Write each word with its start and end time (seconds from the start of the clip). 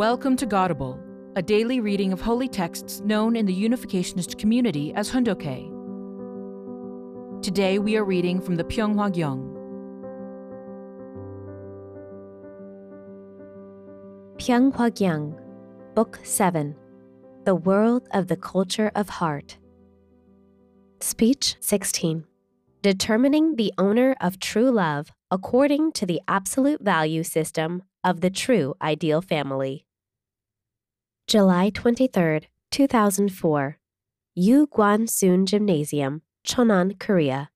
Welcome 0.00 0.34
to 0.36 0.46
Godable, 0.46 0.98
a 1.36 1.42
daily 1.42 1.78
reading 1.80 2.10
of 2.10 2.22
holy 2.22 2.48
texts 2.48 3.02
known 3.02 3.36
in 3.36 3.44
the 3.44 3.54
Unificationist 3.54 4.38
community 4.38 4.94
as 4.94 5.10
Hoon 5.10 5.24
Dok 5.24 5.42
Hae. 5.42 5.70
Today 7.42 7.78
we 7.78 7.98
are 7.98 8.04
reading 8.06 8.40
from 8.40 8.56
the 8.56 8.64
Pyeonghwa 8.64 9.12
Gyeong. 9.12 9.42
Pyeonghwa 14.38 14.90
Gyeong, 14.90 15.38
Book 15.94 16.18
7 16.22 16.74
The 17.44 17.54
World 17.54 18.08
of 18.14 18.28
the 18.28 18.38
Culture 18.38 18.90
of 18.94 19.10
Heart. 19.10 19.58
Speech 21.00 21.56
16 21.60 22.24
Determining 22.80 23.56
the 23.56 23.74
owner 23.76 24.16
of 24.18 24.40
true 24.40 24.70
love 24.70 25.12
according 25.30 25.92
to 25.92 26.06
the 26.06 26.22
absolute 26.26 26.80
value 26.80 27.22
system 27.22 27.82
of 28.02 28.22
the 28.22 28.30
true 28.30 28.74
ideal 28.80 29.20
family. 29.20 29.84
July 31.30 31.70
23, 31.70 32.48
2004. 32.72 33.78
Yu 34.34 34.66
Guan 34.66 35.08
Soon 35.08 35.46
Gymnasium, 35.46 36.22
Cheonan, 36.44 36.98
Korea. 36.98 37.50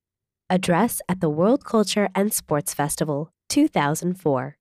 Address 0.49 1.03
at 1.09 1.21
the 1.21 1.29
World 1.29 1.65
Culture 1.65 2.09
and 2.15 2.33
Sports 2.33 2.73
Festival, 2.73 3.33
2004. 3.49 4.59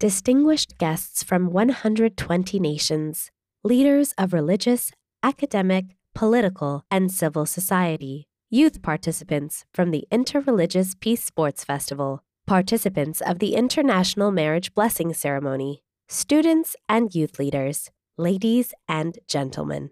Distinguished 0.00 0.76
guests 0.78 1.22
from 1.22 1.52
120 1.52 2.58
nations, 2.58 3.30
leaders 3.62 4.12
of 4.18 4.32
religious, 4.32 4.90
academic, 5.22 5.84
political, 6.16 6.82
and 6.90 7.12
civil 7.12 7.46
society, 7.46 8.26
youth 8.50 8.82
participants 8.82 9.64
from 9.72 9.92
the 9.92 10.04
Interreligious 10.10 10.98
Peace 10.98 11.22
Sports 11.22 11.62
Festival, 11.62 12.24
participants 12.44 13.20
of 13.20 13.38
the 13.38 13.54
International 13.54 14.32
Marriage 14.32 14.74
Blessing 14.74 15.14
Ceremony, 15.14 15.84
students 16.08 16.74
and 16.88 17.14
youth 17.14 17.38
leaders, 17.38 17.90
ladies 18.16 18.72
and 18.88 19.18
gentlemen. 19.28 19.90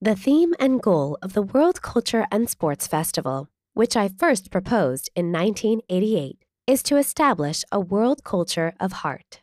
The 0.00 0.14
theme 0.14 0.54
and 0.60 0.80
goal 0.80 1.18
of 1.20 1.32
the 1.32 1.42
World 1.42 1.82
Culture 1.82 2.26
and 2.30 2.48
Sports 2.48 2.86
Festival, 2.86 3.48
which 3.74 3.96
I 3.96 4.08
first 4.08 4.50
proposed 4.50 5.10
in 5.16 5.32
1988, 5.32 6.44
is 6.66 6.82
to 6.84 6.96
establish 6.96 7.64
a 7.72 7.80
world 7.80 8.22
culture 8.22 8.72
of 8.78 8.92
heart. 8.92 9.42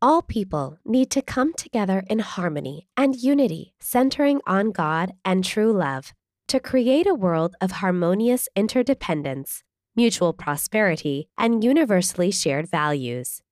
All 0.00 0.22
people 0.22 0.78
need 0.84 1.10
to 1.10 1.22
come 1.22 1.52
together 1.54 2.04
in 2.08 2.20
harmony 2.20 2.86
and 2.96 3.16
unity, 3.16 3.74
centering 3.80 4.40
on 4.46 4.70
God 4.70 5.12
and 5.24 5.44
true 5.44 5.72
love, 5.72 6.12
to 6.48 6.60
create 6.60 7.06
a 7.08 7.14
world 7.14 7.56
of 7.60 7.72
harmonious 7.72 8.48
interdependence 8.54 9.64
mutual 9.94 10.32
prosperity, 10.32 11.28
and 11.36 11.62
universally 11.62 12.30
shared 12.30 12.68
values. 12.68 13.42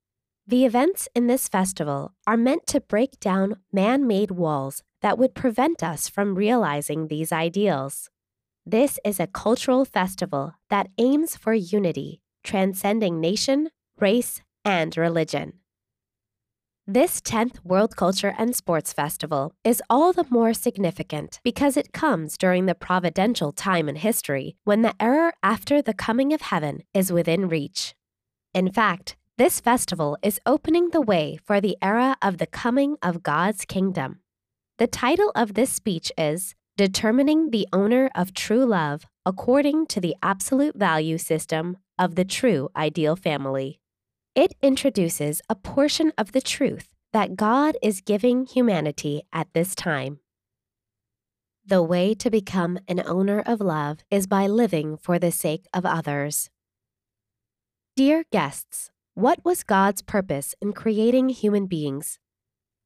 The 0.51 0.65
events 0.65 1.07
in 1.15 1.27
this 1.27 1.47
festival 1.47 2.11
are 2.27 2.35
meant 2.35 2.67
to 2.67 2.81
break 2.81 3.21
down 3.21 3.61
man 3.71 4.05
made 4.05 4.31
walls 4.31 4.83
that 5.01 5.17
would 5.17 5.33
prevent 5.33 5.81
us 5.81 6.09
from 6.09 6.35
realizing 6.35 7.07
these 7.07 7.31
ideals. 7.31 8.09
This 8.65 8.99
is 9.05 9.17
a 9.17 9.27
cultural 9.27 9.85
festival 9.85 10.55
that 10.69 10.89
aims 10.97 11.37
for 11.37 11.53
unity, 11.53 12.19
transcending 12.43 13.21
nation, 13.21 13.69
race, 13.97 14.41
and 14.65 14.97
religion. 14.97 15.53
This 16.85 17.21
10th 17.21 17.63
World 17.63 17.95
Culture 17.95 18.35
and 18.37 18.53
Sports 18.53 18.91
Festival 18.91 19.53
is 19.63 19.81
all 19.89 20.11
the 20.11 20.27
more 20.29 20.53
significant 20.53 21.39
because 21.45 21.77
it 21.77 21.93
comes 21.93 22.37
during 22.37 22.65
the 22.65 22.75
providential 22.75 23.53
time 23.53 23.87
in 23.87 23.95
history 23.95 24.57
when 24.65 24.81
the 24.81 24.95
era 24.99 25.31
after 25.41 25.81
the 25.81 25.93
coming 25.93 26.33
of 26.33 26.41
heaven 26.41 26.83
is 26.93 27.09
within 27.09 27.47
reach. 27.47 27.95
In 28.53 28.69
fact, 28.69 29.15
this 29.37 29.59
festival 29.59 30.17
is 30.21 30.39
opening 30.45 30.89
the 30.89 31.01
way 31.01 31.37
for 31.43 31.61
the 31.61 31.77
era 31.81 32.15
of 32.21 32.37
the 32.37 32.45
coming 32.45 32.97
of 33.01 33.23
God's 33.23 33.65
kingdom. 33.65 34.19
The 34.77 34.87
title 34.87 35.31
of 35.35 35.53
this 35.53 35.71
speech 35.71 36.11
is 36.17 36.53
Determining 36.77 37.51
the 37.51 37.67
Owner 37.71 38.09
of 38.13 38.33
True 38.33 38.65
Love 38.65 39.05
According 39.25 39.87
to 39.87 40.01
the 40.01 40.15
Absolute 40.21 40.75
Value 40.75 41.17
System 41.17 41.77
of 41.97 42.15
the 42.15 42.25
True 42.25 42.69
Ideal 42.75 43.15
Family. 43.15 43.79
It 44.35 44.53
introduces 44.61 45.41
a 45.49 45.55
portion 45.55 46.11
of 46.17 46.31
the 46.33 46.41
truth 46.41 46.89
that 47.13 47.35
God 47.35 47.77
is 47.81 48.01
giving 48.01 48.45
humanity 48.45 49.23
at 49.33 49.47
this 49.53 49.75
time. 49.75 50.19
The 51.65 51.83
way 51.83 52.13
to 52.15 52.29
become 52.29 52.79
an 52.87 53.01
owner 53.05 53.41
of 53.45 53.61
love 53.61 53.99
is 54.09 54.27
by 54.27 54.47
living 54.47 54.97
for 54.97 55.19
the 55.19 55.31
sake 55.31 55.67
of 55.73 55.85
others. 55.85 56.49
Dear 57.95 58.23
guests, 58.31 58.90
what 59.13 59.43
was 59.43 59.63
God's 59.63 60.01
purpose 60.01 60.55
in 60.61 60.71
creating 60.71 61.29
human 61.29 61.65
beings? 61.65 62.17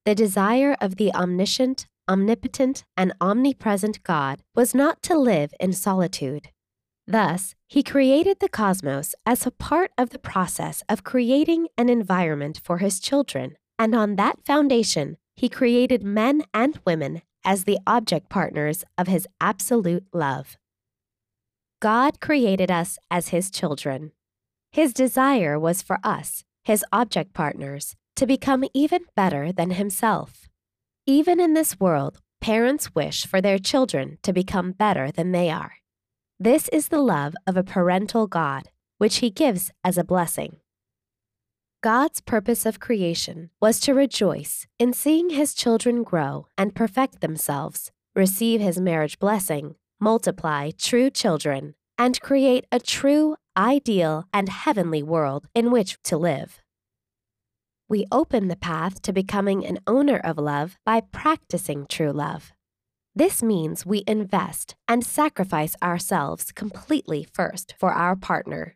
The 0.06 0.16
desire 0.16 0.75
of 0.81 0.96
the 0.96 1.13
omniscient, 1.13 1.88
omnipotent, 2.09 2.84
and 2.97 3.13
omnipresent 3.22 4.02
God 4.03 4.41
was 4.56 4.74
not 4.74 5.03
to 5.03 5.18
live 5.18 5.53
in 5.59 5.74
solitude. 5.74 6.50
Thus, 7.08 7.53
he 7.68 7.84
created 7.84 8.40
the 8.40 8.50
cosmos 8.50 9.13
as 9.25 9.46
a 9.46 9.52
part 9.52 9.91
of 9.97 10.09
the 10.09 10.19
process 10.19 10.81
of 10.90 11.03
creating 11.03 11.68
an 11.78 11.90
environment 11.90 12.59
for 12.63 12.80
his 12.80 13.00
children, 13.00 13.57
and 13.78 13.94
on 13.94 14.16
that 14.16 14.44
foundation, 14.44 15.18
he 15.36 15.47
created 15.47 16.03
men 16.03 16.42
and 16.53 16.80
women 16.86 17.22
as 17.44 17.66
the 17.66 17.78
object 17.86 18.30
partners 18.30 18.84
of 18.97 19.07
his 19.07 19.28
absolute 19.40 20.06
love. 20.12 20.57
God 21.80 22.19
created 22.19 22.72
us 22.72 22.97
as 23.12 23.28
his 23.28 23.52
children. 23.52 24.12
His 24.75 24.91
desire 24.91 25.58
was 25.58 25.81
for 25.81 26.00
us, 26.03 26.44
his 26.66 26.84
object 26.91 27.34
partners, 27.34 27.96
to 28.18 28.28
become 28.28 28.66
even 28.74 29.06
better 29.16 29.53
than 29.53 29.72
himself. 29.72 30.50
Even 31.06 31.40
in 31.40 31.53
this 31.53 31.80
world, 31.80 32.18
parents 32.41 32.94
wish 32.94 33.25
for 33.25 33.40
their 33.40 33.58
children 33.58 34.18
to 34.22 34.34
become 34.34 34.74
better 34.74 35.13
than 35.13 35.31
they 35.31 35.50
are. 35.50 35.75
This 36.38 36.68
is 36.74 36.90
the 36.90 37.00
love 37.00 37.36
of 37.47 37.56
a 37.56 37.63
parental 37.63 38.28
God, 38.28 38.63
which 38.97 39.19
he 39.19 39.30
gives 39.30 39.72
as 39.81 39.97
a 39.97 40.03
blessing. 40.03 40.58
God's 41.81 42.19
purpose 42.19 42.66
of 42.66 42.81
creation 42.81 43.52
was 43.62 43.80
to 43.80 43.94
rejoice 43.94 44.68
in 44.78 44.92
seeing 44.92 45.30
his 45.30 45.53
children 45.53 46.03
grow 46.03 46.47
and 46.57 46.75
perfect 46.75 47.22
themselves, 47.22 47.94
receive 48.13 48.59
his 48.59 48.78
marriage 48.78 49.19
blessing, 49.19 49.75
multiply 50.02 50.72
true 50.78 51.09
children, 51.09 51.75
and 51.97 52.19
create 52.19 52.66
a 52.74 52.80
true, 52.81 53.38
ideal, 53.58 54.26
and 54.34 54.50
heavenly 54.50 55.04
world 55.04 55.48
in 55.54 55.72
which 55.72 55.98
to 56.04 56.18
live. 56.18 56.62
We 57.88 58.06
open 58.12 58.48
the 58.48 58.56
path 58.56 59.02
to 59.04 59.14
becoming 59.14 59.66
an 59.66 59.80
owner 59.86 60.18
of 60.18 60.38
love 60.38 60.78
by 60.86 61.02
practicing 61.02 61.86
true 61.88 62.12
love. 62.12 62.52
This 63.16 63.44
means 63.44 63.86
we 63.86 64.04
invest 64.08 64.76
and 64.88 65.06
sacrifice 65.06 65.76
ourselves 65.82 66.52
completely 66.52 67.28
first 67.32 67.76
for 67.78 67.94
our 67.94 68.16
partner. 68.16 68.76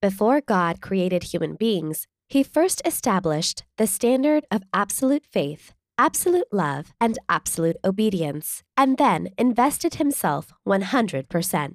Before 0.00 0.40
God 0.40 0.80
created 0.80 1.24
human 1.24 1.54
beings, 1.54 2.06
he 2.28 2.42
first 2.42 2.80
established 2.84 3.64
the 3.76 3.86
standard 3.86 4.44
of 4.50 4.62
absolute 4.72 5.26
faith, 5.26 5.74
absolute 5.98 6.48
love, 6.52 6.92
and 7.00 7.18
absolute 7.28 7.76
obedience, 7.84 8.62
and 8.76 8.96
then 8.98 9.28
invested 9.36 9.96
himself 9.96 10.52
100%. 10.66 11.74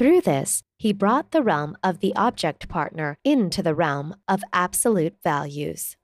Through 0.00 0.22
this, 0.22 0.62
he 0.78 0.94
brought 0.94 1.30
the 1.30 1.42
realm 1.42 1.76
of 1.84 2.00
the 2.00 2.16
object 2.16 2.70
partner 2.70 3.18
into 3.22 3.62
the 3.62 3.74
realm 3.74 4.14
of 4.26 4.42
absolute 4.50 5.12
values. 5.22 5.94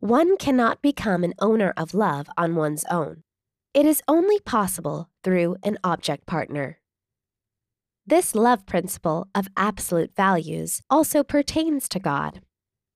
One 0.00 0.36
cannot 0.36 0.82
become 0.82 1.22
an 1.22 1.34
owner 1.38 1.72
of 1.76 1.94
love 1.94 2.28
on 2.36 2.56
one's 2.56 2.84
own. 2.90 3.22
It 3.72 3.86
is 3.86 4.02
only 4.08 4.40
possible 4.40 5.08
through 5.22 5.54
an 5.62 5.78
object 5.84 6.26
partner. 6.26 6.80
This 8.04 8.34
love 8.34 8.66
principle 8.66 9.28
of 9.36 9.46
absolute 9.56 10.16
values 10.16 10.82
also 10.90 11.22
pertains 11.22 11.88
to 11.90 12.00
God. 12.00 12.40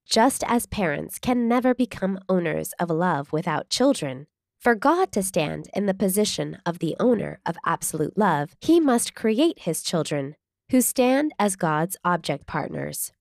Just 0.04 0.42
as 0.48 0.66
parents 0.66 1.20
can 1.20 1.46
never 1.46 1.72
become 1.72 2.18
owners 2.28 2.72
of 2.80 2.90
love 2.90 3.32
without 3.32 3.70
children, 3.70 4.26
for 4.62 4.76
God 4.76 5.10
to 5.10 5.24
stand 5.24 5.68
in 5.74 5.86
the 5.86 5.92
position 5.92 6.56
of 6.64 6.78
the 6.78 6.94
owner 7.00 7.40
of 7.44 7.56
absolute 7.66 8.16
love, 8.16 8.54
he 8.60 8.78
must 8.78 9.12
create 9.12 9.58
his 9.58 9.82
children, 9.82 10.36
who 10.70 10.80
stand 10.80 11.32
as 11.36 11.56
God's 11.56 11.96
object 12.04 12.46
partners. 12.46 13.12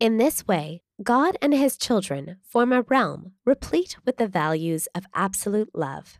In 0.00 0.16
this 0.16 0.48
way, 0.48 0.80
God 1.02 1.36
and 1.42 1.52
his 1.52 1.76
children 1.76 2.38
form 2.42 2.72
a 2.72 2.80
realm 2.80 3.32
replete 3.44 3.98
with 4.06 4.16
the 4.16 4.26
values 4.26 4.88
of 4.94 5.04
absolute 5.14 5.68
love. 5.74 6.18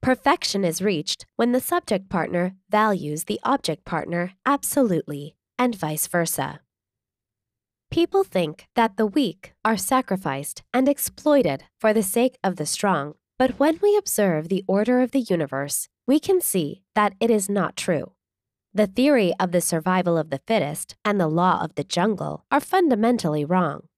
Perfection 0.00 0.64
is 0.64 0.80
reached 0.80 1.26
when 1.34 1.50
the 1.50 1.60
subject 1.60 2.08
partner 2.08 2.54
values 2.70 3.24
the 3.24 3.40
object 3.42 3.84
partner 3.84 4.34
absolutely, 4.46 5.34
and 5.58 5.74
vice 5.74 6.06
versa. 6.06 6.60
People 7.90 8.22
think 8.22 8.68
that 8.76 8.96
the 8.98 9.06
weak 9.06 9.54
are 9.64 9.76
sacrificed 9.76 10.62
and 10.72 10.88
exploited 10.88 11.64
for 11.80 11.92
the 11.92 12.04
sake 12.04 12.38
of 12.44 12.54
the 12.54 12.66
strong, 12.66 13.14
but 13.38 13.58
when 13.58 13.78
we 13.82 13.96
observe 13.96 14.48
the 14.48 14.64
order 14.66 15.00
of 15.00 15.10
the 15.10 15.20
universe, 15.20 15.88
we 16.06 16.18
can 16.18 16.40
see 16.40 16.82
that 16.94 17.14
it 17.20 17.30
is 17.30 17.48
not 17.48 17.76
true. 17.76 18.12
The 18.72 18.86
theory 18.86 19.32
of 19.40 19.52
the 19.52 19.60
survival 19.60 20.18
of 20.18 20.30
the 20.30 20.40
fittest 20.46 20.96
and 21.04 21.20
the 21.20 21.28
law 21.28 21.62
of 21.62 21.74
the 21.74 21.84
jungle 21.84 22.44
are 22.50 22.60
fundamentally 22.60 23.44
wrong. 23.44 23.88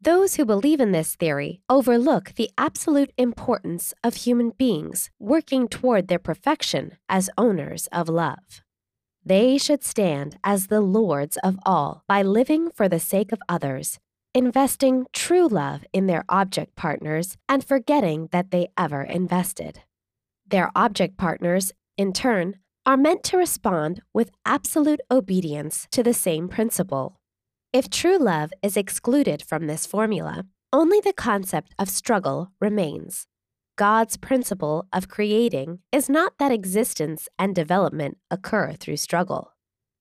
Those 0.00 0.36
who 0.36 0.44
believe 0.44 0.80
in 0.80 0.92
this 0.92 1.14
theory 1.14 1.60
overlook 1.68 2.34
the 2.36 2.50
absolute 2.56 3.12
importance 3.18 3.92
of 4.02 4.14
human 4.14 4.50
beings 4.50 5.10
working 5.18 5.68
toward 5.68 6.08
their 6.08 6.18
perfection 6.18 6.96
as 7.08 7.28
owners 7.36 7.86
of 7.92 8.08
love. 8.08 8.62
They 9.24 9.58
should 9.58 9.84
stand 9.84 10.38
as 10.42 10.68
the 10.68 10.80
lords 10.80 11.36
of 11.44 11.58
all 11.66 12.02
by 12.08 12.22
living 12.22 12.70
for 12.70 12.88
the 12.88 12.98
sake 12.98 13.30
of 13.30 13.40
others, 13.48 13.98
investing 14.34 15.06
true 15.12 15.48
love 15.48 15.84
in 15.92 16.06
their 16.06 16.24
object 16.28 16.76
partners 16.76 17.36
and 17.48 17.64
forgetting 17.64 18.28
that 18.32 18.50
they 18.50 18.68
ever 18.76 19.02
invested. 19.02 19.80
Their 20.46 20.70
object 20.74 21.16
partners, 21.16 21.72
in 21.96 22.12
turn, 22.12 22.56
are 22.86 22.96
meant 22.96 23.22
to 23.24 23.36
respond 23.36 24.02
with 24.14 24.30
absolute 24.46 25.00
obedience 25.10 25.86
to 25.90 26.02
the 26.02 26.14
same 26.14 26.48
principle. 26.48 27.20
If 27.72 27.90
true 27.90 28.18
love 28.18 28.50
is 28.62 28.76
excluded 28.76 29.42
from 29.42 29.66
this 29.66 29.86
formula, 29.86 30.44
only 30.72 31.00
the 31.00 31.12
concept 31.12 31.74
of 31.78 31.88
struggle 31.88 32.50
remains. 32.60 33.26
God's 33.76 34.16
principle 34.16 34.86
of 34.92 35.08
creating 35.08 35.80
is 35.90 36.08
not 36.08 36.34
that 36.38 36.52
existence 36.52 37.28
and 37.38 37.54
development 37.54 38.18
occur 38.30 38.74
through 38.74 38.96
struggle. 38.96 39.52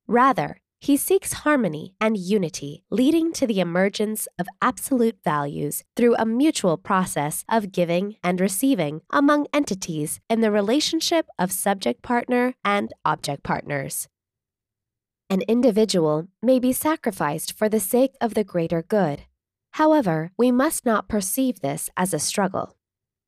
Rather, 0.08 0.60
he 0.80 0.96
seeks 0.96 1.34
harmony 1.34 1.94
and 2.00 2.18
unity, 2.18 2.84
leading 2.90 3.34
to 3.34 3.46
the 3.46 3.60
emergence 3.60 4.28
of 4.40 4.48
absolute 4.62 5.18
values 5.24 5.84
through 5.96 6.16
a 6.16 6.26
mutual 6.26 6.78
process 6.78 7.44
of 7.50 7.72
giving 7.72 8.16
and 8.24 8.40
receiving 8.40 9.02
among 9.10 9.48
entities 9.54 10.22
in 10.30 10.40
the 10.40 10.52
relationship 10.52 11.28
of 11.38 11.52
subject 11.52 12.02
partner 12.02 12.54
and 12.64 12.94
object 13.04 13.44
partners. 13.44 14.08
An 15.30 15.42
individual 15.48 16.28
may 16.42 16.60
be 16.60 16.74
sacrificed 16.74 17.54
for 17.54 17.70
the 17.70 17.80
sake 17.80 18.16
of 18.22 18.34
the 18.34 18.44
greater 18.44 18.82
good. 18.82 19.24
However, 19.74 20.32
we 20.38 20.52
must 20.52 20.86
not 20.86 21.08
perceive 21.08 21.60
this 21.60 21.90
as 21.96 22.14
a 22.14 22.20
struggle. 22.20 22.76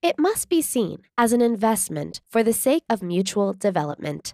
It 0.01 0.17
must 0.17 0.49
be 0.49 0.63
seen 0.63 1.03
as 1.17 1.31
an 1.31 1.41
investment 1.41 2.21
for 2.27 2.41
the 2.41 2.53
sake 2.53 2.83
of 2.89 3.03
mutual 3.03 3.53
development. 3.53 4.33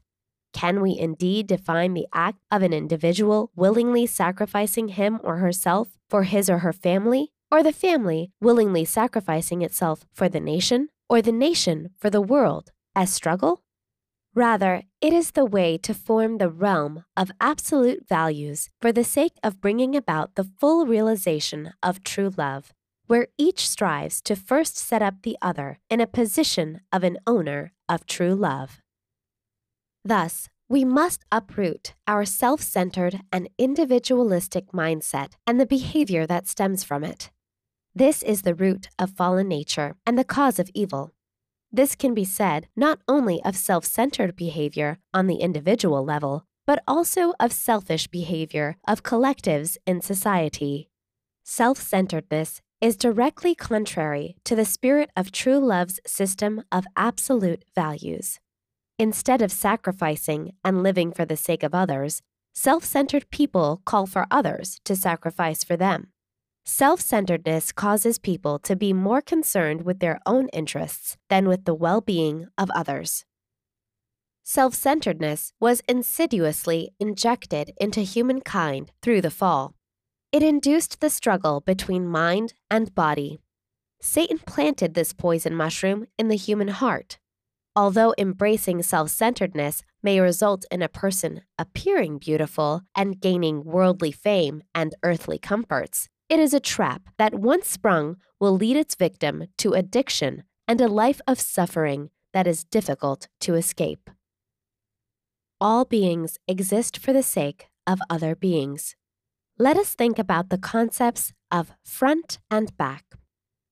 Can 0.54 0.82
we 0.82 0.98
indeed 0.98 1.48
define 1.48 1.94
the 1.94 2.08
act 2.14 2.40
of 2.52 2.62
an 2.62 2.74
individual 2.74 3.52
willingly 3.56 4.06
sacrificing 4.06 4.90
him 4.90 5.20
or 5.24 5.38
herself 5.38 5.90
for 6.10 6.24
his 6.24 6.50
or 6.50 6.60
her 6.60 6.74
family, 6.74 7.32
or 7.52 7.64
the 7.64 7.74
family 7.74 8.32
willingly 8.42 8.86
sacrificing 8.86 9.62
itself 9.62 10.06
for 10.14 10.28
the 10.28 10.40
nation, 10.40 10.90
or 11.10 11.22
the 11.22 11.32
nation 11.32 11.92
for 11.98 12.10
the 12.10 12.22
world 12.22 12.72
as 12.96 13.14
struggle? 13.14 13.62
Rather, 14.34 14.84
it 15.02 15.14
is 15.14 15.32
the 15.32 15.46
way 15.46 15.80
to 15.80 15.94
form 15.96 16.38
the 16.38 16.50
realm 16.50 17.04
of 17.16 17.32
absolute 17.42 18.08
values 18.08 18.70
for 18.80 18.92
the 18.92 19.04
sake 19.04 19.34
of 19.42 19.60
bringing 19.60 19.96
about 19.96 20.36
the 20.36 20.48
full 20.60 20.86
realization 20.86 21.74
of 21.82 22.04
true 22.04 22.32
love, 22.38 22.72
where 23.08 23.28
each 23.38 23.68
strives 23.68 24.22
to 24.22 24.36
first 24.36 24.78
set 24.78 25.02
up 25.02 25.24
the 25.24 25.38
other 25.42 25.80
in 25.90 26.00
a 26.00 26.06
position 26.06 26.82
of 26.92 27.04
an 27.04 27.18
owner 27.26 27.74
of 27.90 28.06
true 28.06 28.36
love. 28.36 28.80
Thus, 30.08 30.48
we 30.70 30.86
must 30.86 31.26
uproot 31.34 31.94
our 32.08 32.24
self 32.24 32.62
centered 32.62 33.20
and 33.30 33.50
individualistic 33.58 34.72
mindset 34.72 35.34
and 35.46 35.60
the 35.60 35.66
behavior 35.66 36.26
that 36.26 36.48
stems 36.48 36.86
from 36.86 37.04
it. 37.04 37.30
This 37.94 38.24
is 38.24 38.44
the 38.44 38.56
root 38.56 38.88
of 38.98 39.18
fallen 39.18 39.50
nature 39.50 39.98
and 40.06 40.18
the 40.18 40.24
cause 40.24 40.60
of 40.60 40.70
evil. 40.74 41.12
This 41.74 41.94
can 41.94 42.14
be 42.14 42.24
said 42.24 42.68
not 42.74 43.00
only 43.10 43.44
of 43.44 43.58
self 43.58 43.84
centered 43.84 44.38
behavior 44.38 44.98
on 45.14 45.28
the 45.28 45.42
individual 45.48 46.06
level, 46.06 46.46
but 46.66 46.82
also 46.88 47.34
of 47.38 47.52
selfish 47.52 48.08
behavior 48.08 48.78
of 48.88 49.04
collectives 49.04 49.76
in 49.86 50.00
society. 50.00 50.90
Self 51.44 51.80
centeredness 51.80 52.62
is 52.80 52.96
directly 52.96 53.54
contrary 53.56 54.38
to 54.46 54.56
the 54.56 54.64
spirit 54.64 55.10
of 55.18 55.34
true 55.34 55.60
love's 55.60 56.00
system 56.06 56.64
of 56.72 56.86
absolute 56.96 57.66
values. 57.76 58.40
Instead 59.00 59.44
of 59.44 59.52
sacrificing 59.52 60.54
and 60.64 60.82
living 60.82 61.12
for 61.12 61.24
the 61.24 61.38
sake 61.38 61.62
of 61.62 61.76
others, 61.76 62.24
self 62.56 62.84
centered 62.84 63.30
people 63.30 63.82
call 63.86 64.08
for 64.08 64.26
others 64.32 64.80
to 64.86 64.96
sacrifice 64.96 65.64
for 65.64 65.78
them. 65.78 66.08
Self 66.66 67.00
centeredness 67.00 67.72
causes 67.72 68.18
people 68.18 68.58
to 68.60 68.76
be 68.76 68.94
more 68.94 69.22
concerned 69.22 69.84
with 69.84 70.00
their 70.00 70.20
own 70.26 70.50
interests 70.50 71.16
than 71.30 71.48
with 71.48 71.66
the 71.66 71.76
well 71.76 72.02
being 72.02 72.48
of 72.58 72.72
others. 72.72 73.24
Self 74.44 74.74
centeredness 74.74 75.54
was 75.60 75.84
insidiously 75.88 76.92
injected 77.00 77.74
into 77.80 78.02
humankind 78.02 78.92
through 79.04 79.22
the 79.22 79.30
fall. 79.30 79.76
It 80.32 80.42
induced 80.42 81.02
the 81.02 81.12
struggle 81.12 81.62
between 81.62 82.08
mind 82.08 82.56
and 82.72 82.96
body. 82.96 83.38
Satan 84.02 84.40
planted 84.40 84.96
this 84.96 85.14
poison 85.14 85.54
mushroom 85.54 86.08
in 86.18 86.30
the 86.30 86.36
human 86.36 86.70
heart. 86.70 87.20
Although 87.78 88.16
embracing 88.18 88.82
self 88.82 89.12
centeredness 89.12 89.84
may 90.02 90.20
result 90.20 90.66
in 90.72 90.82
a 90.82 90.90
person 90.90 91.42
appearing 91.60 92.18
beautiful 92.18 92.82
and 92.96 93.22
gaining 93.22 93.64
worldly 93.64 94.12
fame 94.12 94.64
and 94.74 94.96
earthly 95.04 95.38
comforts, 95.38 96.10
it 96.28 96.40
is 96.40 96.56
a 96.56 96.60
trap 96.60 97.04
that, 97.20 97.36
once 97.36 97.68
sprung, 97.68 98.16
will 98.40 98.54
lead 98.54 98.78
its 98.78 98.96
victim 98.96 99.46
to 99.60 99.74
addiction 99.74 100.44
and 100.68 100.82
a 100.82 100.88
life 100.88 101.22
of 101.28 101.40
suffering 101.40 102.10
that 102.34 102.48
is 102.48 102.64
difficult 102.64 103.28
to 103.42 103.54
escape. 103.54 104.10
All 105.62 105.86
beings 105.86 106.40
exist 106.48 106.98
for 106.98 107.14
the 107.14 107.22
sake 107.22 107.68
of 107.86 108.00
other 108.10 108.36
beings. 108.36 108.96
Let 109.60 109.78
us 109.78 109.94
think 109.94 110.18
about 110.18 110.50
the 110.50 110.58
concepts 110.58 111.32
of 111.52 111.74
front 111.86 112.40
and 112.50 112.76
back. 112.76 113.04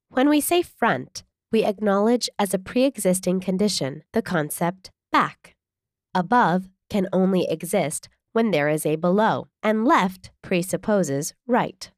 When 0.09 0.29
we 0.29 0.41
say 0.41 0.61
front, 0.61 1.23
we 1.55 1.63
acknowledge 1.63 2.29
as 2.37 2.53
a 2.53 2.59
pre 2.59 2.83
existing 2.83 3.39
condition 3.39 4.03
the 4.11 4.21
concept 4.21 4.91
back. 5.09 5.55
Above 6.13 6.67
can 6.89 7.07
only 7.13 7.47
exist 7.49 8.09
when 8.33 8.51
there 8.51 8.67
is 8.67 8.85
a 8.85 8.97
below, 8.97 9.47
and 9.63 9.85
left 9.85 10.31
presupposes 10.41 11.33
right. 11.47 11.91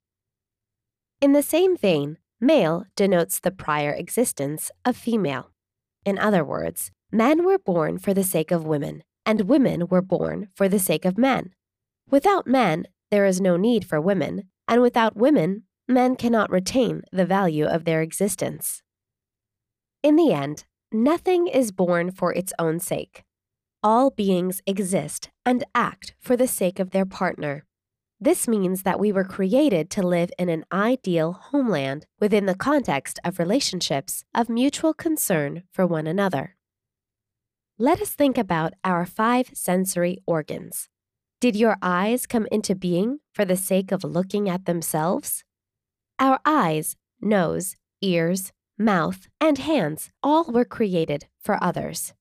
In 1.21 1.33
the 1.33 1.41
same 1.41 1.75
vein, 1.75 2.19
male 2.39 2.85
denotes 2.95 3.39
the 3.39 3.49
prior 3.49 3.93
existence 3.93 4.69
of 4.85 4.95
female. 4.95 5.49
In 6.05 6.19
other 6.19 6.43
words, 6.43 6.91
men 7.11 7.43
were 7.43 7.57
born 7.57 7.97
for 7.97 8.13
the 8.13 8.23
sake 8.23 8.51
of 8.51 8.63
women, 8.63 9.01
and 9.25 9.49
women 9.49 9.87
were 9.87 10.03
born 10.03 10.49
for 10.53 10.69
the 10.69 10.77
sake 10.77 11.03
of 11.03 11.17
men. 11.17 11.55
Without 12.11 12.45
men, 12.45 12.85
there 13.09 13.25
is 13.25 13.41
no 13.41 13.57
need 13.57 13.85
for 13.85 13.99
women, 13.99 14.43
and 14.67 14.83
without 14.83 15.17
women, 15.17 15.63
men 15.87 16.15
cannot 16.15 16.51
retain 16.51 17.01
the 17.11 17.25
value 17.25 17.65
of 17.65 17.85
their 17.85 18.03
existence. 18.03 18.83
In 20.07 20.15
the 20.15 20.31
end, 20.31 20.63
nothing 20.89 21.47
is 21.47 21.73
born 21.73 22.11
for 22.11 22.33
its 22.33 22.53
own 22.57 22.79
sake. 22.79 23.25
All 23.83 24.09
beings 24.09 24.61
exist 24.65 25.29
and 25.45 25.65
act 25.75 26.15
for 26.17 26.37
the 26.37 26.47
sake 26.47 26.79
of 26.79 26.91
their 26.91 27.05
partner. 27.05 27.65
This 28.17 28.47
means 28.47 28.83
that 28.83 29.01
we 29.01 29.11
were 29.11 29.25
created 29.25 29.89
to 29.89 30.07
live 30.07 30.31
in 30.39 30.47
an 30.47 30.63
ideal 30.71 31.33
homeland 31.33 32.05
within 32.21 32.45
the 32.45 32.55
context 32.55 33.19
of 33.25 33.37
relationships 33.37 34.23
of 34.33 34.47
mutual 34.47 34.93
concern 34.93 35.63
for 35.73 35.85
one 35.85 36.07
another. 36.07 36.55
Let 37.77 38.01
us 38.01 38.11
think 38.11 38.37
about 38.37 38.75
our 38.85 39.05
five 39.05 39.49
sensory 39.53 40.19
organs. 40.25 40.87
Did 41.41 41.57
your 41.57 41.75
eyes 41.81 42.25
come 42.25 42.47
into 42.49 42.75
being 42.75 43.19
for 43.33 43.43
the 43.43 43.57
sake 43.57 43.91
of 43.91 44.05
looking 44.05 44.47
at 44.47 44.63
themselves? 44.63 45.43
Our 46.17 46.39
eyes, 46.45 46.95
nose, 47.19 47.75
ears, 48.01 48.53
mouth, 48.77 49.27
and 49.39 49.57
hands 49.57 50.09
all 50.21 50.45
were 50.45 50.65
created 50.65 51.27
for 51.39 51.61
others. 51.63 52.13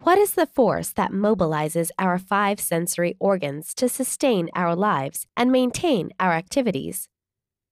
What 0.00 0.18
is 0.18 0.34
the 0.34 0.46
force 0.46 0.90
that 0.90 1.10
mobilizes 1.10 1.90
our 1.98 2.18
five 2.18 2.60
sensory 2.60 3.16
organs 3.18 3.74
to 3.74 3.88
sustain 3.88 4.48
our 4.54 4.76
lives 4.76 5.26
and 5.36 5.50
maintain 5.50 6.10
our 6.20 6.32
activities? 6.32 7.08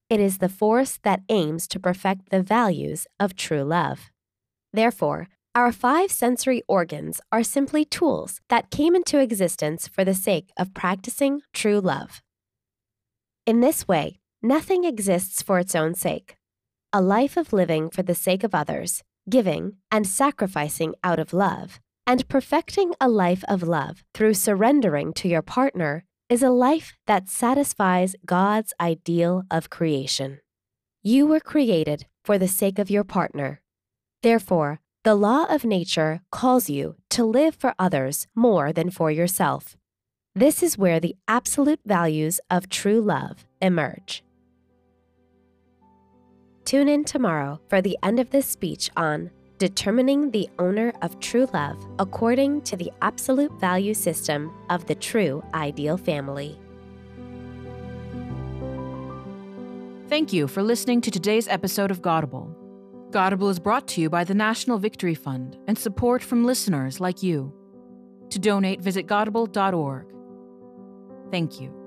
It 0.09 0.19
is 0.19 0.37
the 0.37 0.49
force 0.49 0.99
that 1.03 1.23
aims 1.29 1.67
to 1.69 1.79
perfect 1.79 2.29
the 2.29 2.41
values 2.41 3.07
of 3.19 3.35
true 3.35 3.63
love. 3.63 4.11
Therefore, 4.73 5.27
our 5.55 5.71
five 5.71 6.11
sensory 6.11 6.61
organs 6.67 7.19
are 7.31 7.43
simply 7.43 7.83
tools 7.83 8.41
that 8.49 8.69
came 8.69 8.95
into 8.95 9.19
existence 9.19 9.87
for 9.87 10.05
the 10.05 10.13
sake 10.13 10.51
of 10.57 10.73
practicing 10.73 11.41
true 11.53 11.79
love. 11.79 12.21
In 13.45 13.61
this 13.61 13.87
way, 13.87 14.19
nothing 14.41 14.83
exists 14.83 15.41
for 15.41 15.57
its 15.57 15.73
own 15.73 15.95
sake. 15.95 16.35
A 16.93 17.01
life 17.01 17.35
of 17.35 17.51
living 17.51 17.89
for 17.89 18.01
the 18.01 18.15
sake 18.15 18.45
of 18.45 18.55
others, 18.55 19.03
giving, 19.29 19.73
and 19.91 20.07
sacrificing 20.07 20.95
out 21.03 21.19
of 21.19 21.33
love 21.33 21.81
and 22.07 22.25
perfecting 22.29 22.93
a 23.01 23.09
life 23.09 23.43
of 23.49 23.61
love 23.61 24.05
through 24.13 24.33
surrendering 24.33 25.11
to 25.11 25.27
your 25.27 25.41
partner 25.41 26.05
is 26.29 26.41
a 26.41 26.49
life 26.49 26.97
that 27.05 27.27
satisfies 27.27 28.15
God's 28.25 28.73
ideal 28.79 29.43
of 29.51 29.69
creation. 29.69 30.39
You 31.03 31.27
were 31.27 31.41
created 31.41 32.05
for 32.23 32.37
the 32.37 32.47
sake 32.47 32.79
of 32.79 32.89
your 32.89 33.03
partner. 33.03 33.61
Therefore, 34.23 34.79
the 35.03 35.15
law 35.15 35.43
of 35.49 35.65
nature 35.65 36.21
calls 36.31 36.69
you 36.69 36.95
to 37.09 37.25
live 37.25 37.55
for 37.55 37.75
others 37.77 38.27
more 38.33 38.71
than 38.71 38.91
for 38.91 39.11
yourself. 39.11 39.75
This 40.33 40.63
is 40.63 40.77
where 40.77 41.01
the 41.01 41.17
absolute 41.27 41.81
values 41.85 42.39
of 42.49 42.69
true 42.69 43.01
love 43.01 43.45
emerge. 43.61 44.23
Tune 46.67 46.89
in 46.89 47.05
tomorrow 47.05 47.61
for 47.69 47.81
the 47.81 47.97
end 48.03 48.19
of 48.19 48.29
this 48.31 48.45
speech 48.45 48.89
on 48.97 49.31
determining 49.57 50.31
the 50.31 50.49
owner 50.59 50.91
of 51.01 51.17
true 51.21 51.47
love 51.53 51.81
according 51.97 52.59
to 52.63 52.75
the 52.75 52.91
absolute 53.01 53.53
value 53.53 53.93
system 53.93 54.53
of 54.69 54.85
the 54.85 54.95
true 54.95 55.41
ideal 55.53 55.95
family. 55.95 56.59
Thank 60.09 60.33
you 60.33 60.45
for 60.49 60.61
listening 60.61 60.99
to 60.99 61.09
today's 61.09 61.47
episode 61.47 61.89
of 61.89 62.01
Godable. 62.01 62.53
Godable 63.11 63.49
is 63.49 63.59
brought 63.59 63.87
to 63.87 64.01
you 64.01 64.09
by 64.09 64.25
the 64.25 64.35
National 64.35 64.77
Victory 64.77 65.15
Fund 65.15 65.57
and 65.67 65.79
support 65.79 66.21
from 66.21 66.43
listeners 66.43 66.99
like 66.99 67.23
you. 67.23 67.53
To 68.31 68.39
donate, 68.39 68.81
visit 68.81 69.07
godable.org. 69.07 70.07
Thank 71.31 71.61
you. 71.61 71.86